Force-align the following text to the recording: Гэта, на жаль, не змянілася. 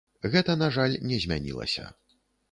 Гэта, 0.35 0.53
на 0.61 0.69
жаль, 0.77 0.95
не 1.11 1.19
змянілася. 1.25 1.85